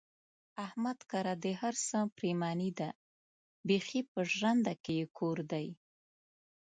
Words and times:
احمد 0.65 0.99
کره 1.11 1.33
د 1.43 1.45
هر 1.61 1.73
څه 1.87 1.97
پرېماني 2.17 2.71
ده، 2.79 2.89
بیخي 3.67 4.01
په 4.11 4.19
ژرنده 4.33 4.73
کې 4.83 4.93
یې 4.99 5.05
کور 5.17 5.37
دی. 5.51 5.67